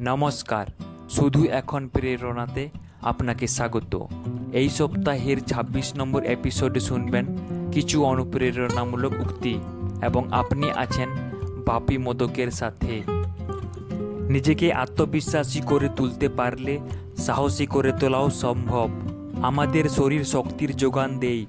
[0.00, 0.66] নমস্কার।
[1.10, 2.68] শুধু এখন প্রেরণাতে
[3.02, 4.04] আপনাকে স্বাগত।
[4.52, 7.26] এই সপ্তাহের ২৬ নম্বর এপিসোডে শুনবেন
[7.72, 9.58] কিছু অনুপ্রেরণামূলক উক্তি
[10.02, 11.08] এবং আপনি আছেন
[11.66, 13.02] বাপি মোদকের সাথে।
[14.28, 16.78] নিজেকে আত্মবিশ্বাসী করে তুলতে পারলে
[17.16, 18.88] সাহসী করে তোলাও সম্ভব।
[19.42, 21.46] আমাদের শরীর শক্তির যোগান দেয়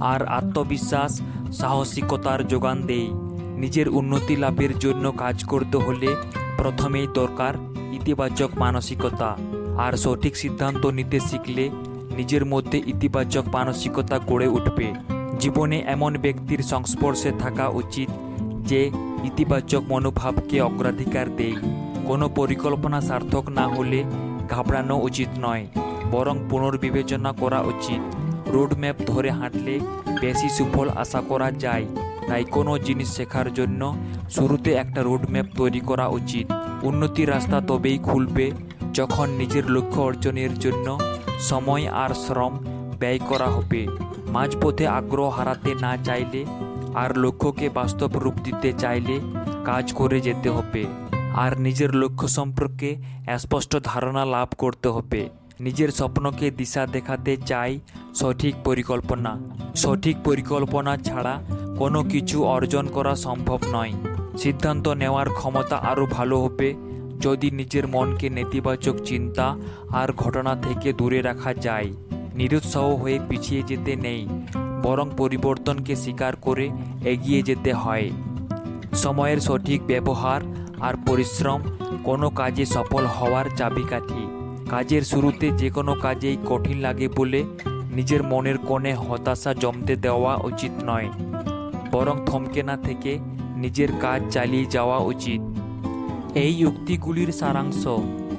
[0.00, 1.20] আর আত্মবিশ্বাস
[1.52, 3.08] সাহসিকতার যোগান দেয়
[3.56, 6.16] নিজের উন্নতি লাভের জন্য কাজ করতে হলে
[6.56, 7.54] প্রথমেই দরকার
[8.02, 9.36] ইতিবাচক মানসিকতা।
[9.78, 11.70] আর সঠিক সিদ্ধান্ত নিতে শিখলে
[12.16, 14.94] নিজের মধ্যে ইতিবাচক মানসিকতা গড়ে উঠবে।
[15.40, 18.10] জীবনে এমন ব্যক্তির সংস্পর্শে থাকা উচিত
[18.66, 18.90] যে
[19.24, 21.56] ইতিবাচক মনোভাবকে অগ্রাধিকার দেয়।
[22.06, 24.04] কোনো পরিকল্পনা সার্থক না হলে
[24.50, 25.66] ঘাবড়ানো উচিত নয়,
[26.10, 28.02] বরং পুনর্বিবেচনা করা উচিত।
[28.48, 29.80] রোডম্যাপ ধরে হাঁটলে
[30.20, 31.86] বেশি সুফল আশা করা যায়।
[32.28, 33.96] তাই কোনো জিনিস শেখার জন্য
[34.30, 36.46] শুরুতে একটা রোডম্যাপ তৈরি করা উচিত।
[36.82, 38.50] উন্নতির রাস্তা তবেই খুলবে
[38.94, 40.98] যখন নিজের লক্ষ্য অর্জনের জন্য
[41.40, 42.58] সময় আর শ্রম
[43.00, 43.88] ব্যয় করা হবে।
[44.28, 46.44] মাঝপথে আগ্রহ হারাতে না চাইলে
[46.94, 49.20] আর লক্ষ্যকে বাস্তব রূপ দিতে চাইলে
[49.64, 50.84] কাজ করে যেতে হবে।
[51.34, 52.96] আর নিজের লক্ষ্য সম্পর্কে
[53.38, 55.28] স্পষ্ট ধারণা লাভ করতে হবে।
[55.60, 57.80] নিজের স্বপ্নকে দিশা দেখাতে চাই
[58.14, 59.40] সঠিক পরিকল্পনা।
[59.76, 61.42] সঠিক পরিকল্পনা ছাড়া
[61.78, 63.92] কোনো কিছু অর্জন করা সম্ভব নয়।
[64.38, 66.74] সিদ্ধান্ত নেওয়ার ক্ষমতা আরও ভালো হবে
[67.20, 69.56] যদি নিজের মনকে নেতিবাচক চিন্তা
[69.90, 71.88] আর ঘটনা থেকে দূরে রাখা যায়।
[72.34, 74.22] নিরুৎসাহ হয়ে পিছিয়ে যেতে নেই,
[74.82, 76.70] বরং পরিবর্তনকে স্বীকার করে
[77.04, 78.10] এগিয়ে যেতে হয়।
[78.94, 80.40] সময়ের সঠিক ব্যবহার
[80.80, 81.60] আর পরিশ্রম
[82.04, 84.22] কোনো কাজে সফল হওয়ার চাবিকাঠি।
[84.68, 87.44] কাজের শুরুতে যে কোনো কাজেই কঠিন লাগে বলে
[87.92, 91.08] নিজের মনের কোণে হতাশা জমতে দেওয়া উচিত নয়,
[91.92, 93.18] বরং থমকে না থেকে
[93.62, 95.40] নিজের কাজ চালিয়ে যাওয়া উচিত।
[96.34, 97.86] এই উক্তিগুলির সারাংশ।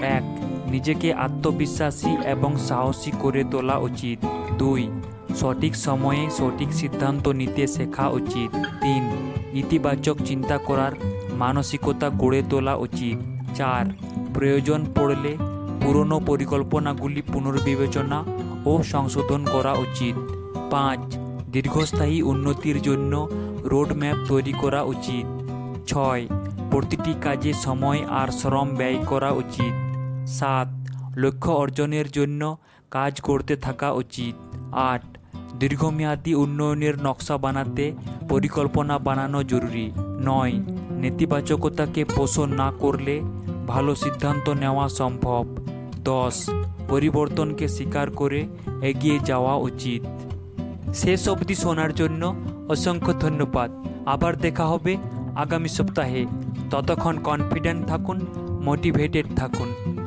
[0.00, 0.24] এক,
[0.70, 4.26] নিজেকে আত্মবিশ্বাসী এবং সাহসী করে তোলা উচিত।
[4.58, 4.88] দুই,
[5.36, 8.50] সঠিক সময়ে সঠিক সিদ্ধান্ত নিতে শেখা উচিত।
[8.82, 10.92] তিন, ইতিবাচক চিন্তা করার
[11.32, 13.18] মানসিকতা গড়ে তোলা উচিত।
[13.56, 13.84] চার,
[14.34, 15.36] প্রয়োজন পড়লে
[15.80, 18.24] পুরনো পরিকল্পনাগুলি পুনর্বিবেচনা
[18.66, 20.16] ও সংশোধন করা উচিত।
[20.70, 21.00] পাঁচ,
[21.52, 23.28] দীর্ঘস্থায়ী উন্নতির জন্য
[23.64, 25.26] রোডম্যাপ তৈরি করা উচিত।
[25.86, 26.26] ছয়,
[26.70, 29.74] প্রতিটি কাজে সময় আর শ্রম ব্যয় করা উচিত।
[30.26, 30.68] সাত,
[31.16, 32.56] লক্ষ্য অর্জনের জন্য
[32.90, 35.18] কাজ করতে থাকা উচিত। আট,
[35.58, 37.92] দীর্ঘমেয়াদী উন্নয়নের নকশা বানাতে
[38.28, 39.92] পরিকল্পনা বানানো জরুরি।
[40.24, 40.52] নয়,
[40.90, 43.20] নেতিবাচকতাকে পোষণ না করলে
[43.66, 45.46] ভালো সিদ্ধান্ত নেওয়া সম্ভব।
[46.04, 46.50] দশ,
[46.88, 48.46] পরিবর্তনকে স্বীকার করে
[48.82, 50.27] এগিয়ে যাওয়া উচিত।
[50.94, 52.36] শেষ অবধি শোনার জন্য
[52.68, 53.70] অসংখ্য ধন্যবাদ।
[54.06, 54.96] আবার দেখা হবে
[55.36, 56.26] আগামী সপ্তাহে।
[56.70, 58.20] ততক্ষণ কনফিডেন্ট থাকুন
[58.62, 59.97] মোটিভেটেড থাকুন।